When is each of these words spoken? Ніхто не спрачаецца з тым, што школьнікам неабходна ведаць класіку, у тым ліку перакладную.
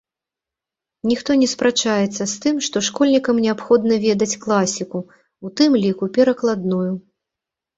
Ніхто 1.09 1.31
не 1.41 1.47
спрачаецца 1.51 2.23
з 2.31 2.39
тым, 2.45 2.55
што 2.69 2.77
школьнікам 2.89 3.35
неабходна 3.45 4.01
ведаць 4.09 4.31
класіку, 4.47 4.97
у 5.49 5.55
тым 5.61 5.71
ліку 5.85 6.05
перакладную. 6.17 6.91